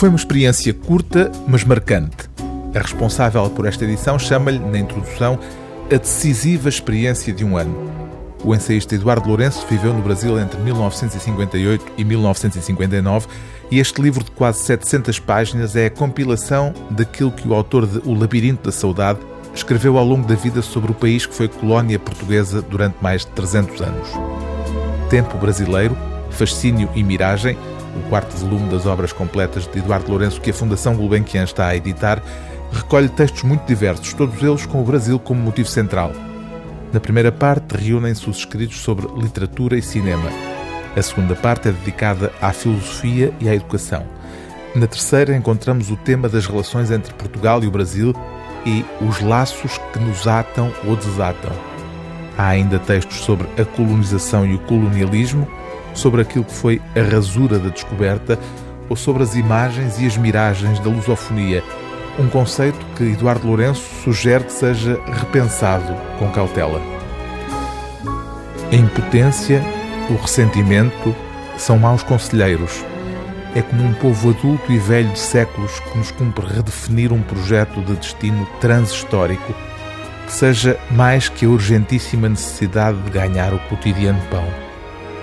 Foi 0.00 0.08
uma 0.08 0.16
experiência 0.16 0.72
curta, 0.72 1.30
mas 1.46 1.62
marcante. 1.62 2.16
A 2.74 2.78
responsável 2.78 3.50
por 3.50 3.66
esta 3.66 3.84
edição 3.84 4.18
chama-lhe, 4.18 4.58
na 4.58 4.78
introdução, 4.78 5.38
a 5.92 5.96
decisiva 5.98 6.70
experiência 6.70 7.34
de 7.34 7.44
um 7.44 7.54
ano. 7.54 7.92
O 8.42 8.54
ensaísta 8.54 8.94
Eduardo 8.94 9.28
Lourenço 9.28 9.66
viveu 9.68 9.92
no 9.92 10.00
Brasil 10.00 10.40
entre 10.40 10.58
1958 10.58 11.84
e 11.98 12.04
1959 12.04 13.26
e 13.70 13.78
este 13.78 14.00
livro 14.00 14.24
de 14.24 14.30
quase 14.30 14.60
700 14.60 15.18
páginas 15.18 15.76
é 15.76 15.84
a 15.84 15.90
compilação 15.90 16.72
daquilo 16.90 17.30
que 17.30 17.46
o 17.46 17.52
autor 17.52 17.86
de 17.86 17.98
O 18.08 18.18
Labirinto 18.18 18.70
da 18.70 18.72
Saudade 18.72 19.18
escreveu 19.54 19.98
ao 19.98 20.04
longo 20.06 20.26
da 20.26 20.34
vida 20.34 20.62
sobre 20.62 20.92
o 20.92 20.94
país 20.94 21.26
que 21.26 21.34
foi 21.34 21.46
colónia 21.46 21.98
portuguesa 21.98 22.62
durante 22.62 22.96
mais 23.02 23.26
de 23.26 23.32
300 23.32 23.82
anos. 23.82 24.08
Tempo 25.10 25.36
Brasileiro, 25.36 25.94
Fascínio 26.30 26.88
e 26.94 27.02
Miragem, 27.02 27.58
o 27.96 28.08
quarto 28.08 28.36
volume 28.36 28.70
das 28.70 28.86
obras 28.86 29.12
completas 29.12 29.66
de 29.66 29.78
Eduardo 29.78 30.10
Lourenço 30.10 30.40
que 30.40 30.50
a 30.50 30.54
Fundação 30.54 30.94
Gulbenkian 30.94 31.44
está 31.44 31.66
a 31.66 31.76
editar, 31.76 32.22
recolhe 32.72 33.08
textos 33.08 33.42
muito 33.42 33.66
diversos, 33.66 34.12
todos 34.12 34.42
eles 34.42 34.66
com 34.66 34.80
o 34.80 34.84
Brasil 34.84 35.18
como 35.18 35.40
motivo 35.40 35.68
central. 35.68 36.12
Na 36.92 37.00
primeira 37.00 37.30
parte, 37.30 37.76
reúnem-se 37.76 38.28
os 38.28 38.38
escritos 38.38 38.80
sobre 38.80 39.06
literatura 39.20 39.76
e 39.76 39.82
cinema. 39.82 40.28
A 40.96 41.02
segunda 41.02 41.36
parte 41.36 41.68
é 41.68 41.72
dedicada 41.72 42.32
à 42.42 42.52
filosofia 42.52 43.32
e 43.40 43.48
à 43.48 43.54
educação. 43.54 44.04
Na 44.74 44.86
terceira, 44.86 45.36
encontramos 45.36 45.90
o 45.90 45.96
tema 45.96 46.28
das 46.28 46.46
relações 46.46 46.90
entre 46.90 47.14
Portugal 47.14 47.62
e 47.62 47.66
o 47.66 47.70
Brasil 47.70 48.14
e 48.66 48.84
os 49.00 49.20
laços 49.20 49.78
que 49.92 49.98
nos 49.98 50.26
atam 50.26 50.72
ou 50.84 50.96
desatam. 50.96 51.69
Há 52.40 52.46
ainda 52.46 52.78
textos 52.78 53.18
sobre 53.18 53.46
a 53.60 53.66
colonização 53.66 54.46
e 54.46 54.54
o 54.54 54.58
colonialismo, 54.60 55.46
sobre 55.92 56.22
aquilo 56.22 56.46
que 56.46 56.54
foi 56.54 56.80
a 56.96 57.02
rasura 57.02 57.58
da 57.58 57.68
descoberta 57.68 58.38
ou 58.88 58.96
sobre 58.96 59.22
as 59.22 59.34
imagens 59.34 60.00
e 60.00 60.06
as 60.06 60.16
miragens 60.16 60.78
da 60.78 60.88
lusofonia, 60.88 61.62
um 62.18 62.30
conceito 62.30 62.78
que 62.96 63.04
Eduardo 63.04 63.46
Lourenço 63.46 63.82
sugere 64.02 64.44
que 64.44 64.54
seja 64.54 64.98
repensado 65.12 65.94
com 66.18 66.30
cautela. 66.30 66.80
A 68.72 68.74
impotência, 68.74 69.62
o 70.08 70.14
ressentimento 70.14 71.14
são 71.58 71.78
maus 71.78 72.02
conselheiros. 72.02 72.82
É 73.54 73.60
como 73.60 73.84
um 73.84 73.92
povo 73.92 74.30
adulto 74.30 74.72
e 74.72 74.78
velho 74.78 75.10
de 75.10 75.18
séculos 75.18 75.78
que 75.78 75.98
nos 75.98 76.10
cumpre 76.10 76.46
redefinir 76.46 77.12
um 77.12 77.20
projeto 77.20 77.82
de 77.82 77.96
destino 77.96 78.48
transhistórico 78.62 79.54
seja 80.30 80.78
mais 80.90 81.28
que 81.28 81.44
a 81.44 81.48
urgentíssima 81.48 82.28
necessidade 82.28 82.98
de 83.02 83.10
ganhar 83.10 83.52
o 83.52 83.58
cotidiano 83.68 84.20
pão. 84.30 84.46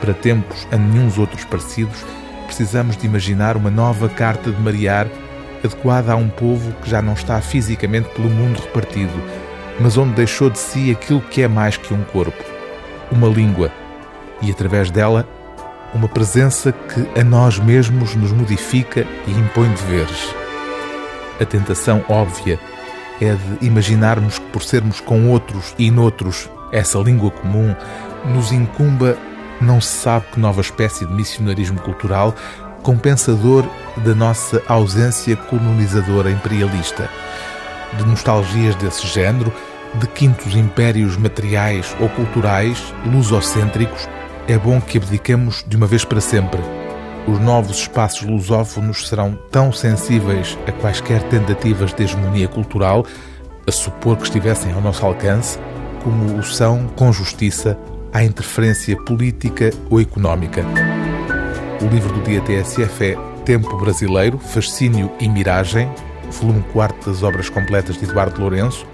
Para 0.00 0.14
tempos 0.14 0.66
a 0.70 0.76
nenhum 0.76 1.10
outros 1.18 1.44
parecidos, 1.44 2.04
precisamos 2.46 2.96
de 2.96 3.06
imaginar 3.06 3.56
uma 3.56 3.70
nova 3.70 4.08
carta 4.08 4.50
de 4.50 4.60
marear 4.60 5.06
adequada 5.64 6.12
a 6.12 6.16
um 6.16 6.28
povo 6.28 6.72
que 6.82 6.88
já 6.88 7.02
não 7.02 7.14
está 7.14 7.40
fisicamente 7.40 8.08
pelo 8.10 8.30
mundo 8.30 8.60
repartido, 8.60 9.12
mas 9.80 9.96
onde 9.96 10.14
deixou 10.14 10.50
de 10.50 10.58
si 10.58 10.90
aquilo 10.90 11.20
que 11.20 11.42
é 11.42 11.48
mais 11.48 11.76
que 11.76 11.92
um 11.92 12.04
corpo, 12.04 12.44
uma 13.10 13.28
língua, 13.28 13.72
e 14.40 14.50
através 14.50 14.90
dela, 14.90 15.28
uma 15.94 16.08
presença 16.08 16.72
que 16.72 17.20
a 17.20 17.24
nós 17.24 17.58
mesmos 17.58 18.14
nos 18.14 18.32
modifica 18.32 19.06
e 19.26 19.30
impõe 19.30 19.68
deveres. 19.70 20.34
A 21.40 21.44
tentação 21.44 22.04
óbvia 22.08 22.58
é 23.20 23.34
de 23.34 23.66
imaginarmos 23.66 24.38
que, 24.38 24.46
por 24.46 24.62
sermos 24.62 25.00
com 25.00 25.28
outros 25.28 25.74
e 25.78 25.90
noutros 25.90 26.48
essa 26.72 26.98
língua 26.98 27.30
comum, 27.30 27.74
nos 28.26 28.52
incumba 28.52 29.16
não 29.60 29.80
se 29.80 29.88
sabe 29.88 30.26
que 30.32 30.40
nova 30.40 30.60
espécie 30.60 31.04
de 31.04 31.12
missionarismo 31.12 31.80
cultural 31.80 32.34
compensador 32.82 33.64
da 33.98 34.14
nossa 34.14 34.62
ausência 34.68 35.36
colonizadora 35.36 36.30
imperialista, 36.30 37.10
de 37.96 38.04
nostalgias 38.06 38.74
desse 38.76 39.06
género, 39.06 39.52
de 39.94 40.06
quintos 40.06 40.54
impérios 40.54 41.16
materiais 41.16 41.94
ou 42.00 42.08
culturais, 42.10 42.94
lusocêntricos, 43.04 44.08
é 44.46 44.56
bom 44.56 44.80
que 44.80 44.98
abdiquemos 44.98 45.64
de 45.66 45.76
uma 45.76 45.86
vez 45.86 46.04
para 46.04 46.20
sempre. 46.20 46.77
Os 47.30 47.38
novos 47.38 47.80
espaços 47.80 48.22
lusófonos 48.22 49.06
serão 49.06 49.38
tão 49.50 49.70
sensíveis 49.70 50.56
a 50.66 50.72
quaisquer 50.72 51.22
tentativas 51.24 51.92
de 51.92 52.04
hegemonia 52.04 52.48
cultural, 52.48 53.04
a 53.66 53.70
supor 53.70 54.16
que 54.16 54.22
estivessem 54.22 54.72
ao 54.72 54.80
nosso 54.80 55.04
alcance, 55.04 55.58
como 56.02 56.38
o 56.38 56.42
são, 56.42 56.88
com 56.96 57.12
justiça, 57.12 57.78
à 58.14 58.24
interferência 58.24 58.96
política 58.96 59.70
ou 59.90 60.00
económica. 60.00 60.64
O 61.82 61.86
livro 61.88 62.10
do 62.14 62.22
dia 62.22 62.40
TSF 62.40 63.04
é 63.04 63.16
Tempo 63.44 63.76
Brasileiro, 63.76 64.38
Fascínio 64.38 65.12
e 65.20 65.28
Miragem, 65.28 65.86
volume 66.40 66.64
4 66.72 67.12
das 67.12 67.22
obras 67.22 67.50
completas 67.50 67.98
de 67.98 68.04
Eduardo 68.04 68.40
Lourenço, 68.40 68.86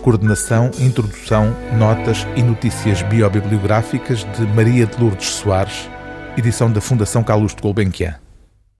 coordenação, 0.00 0.70
introdução, 0.78 1.56
notas 1.76 2.24
e 2.36 2.42
notícias 2.42 3.02
biobibliográficas 3.02 4.24
de 4.36 4.46
Maria 4.54 4.86
de 4.86 5.02
Lourdes 5.02 5.28
Soares, 5.28 5.90
edição 6.36 6.70
da 6.70 6.80
Fundação 6.80 7.22
Calouste 7.24 7.60
Gulbenkian. 7.60 8.19